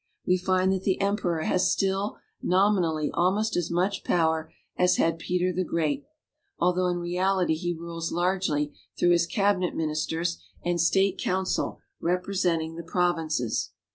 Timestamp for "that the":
0.73-0.99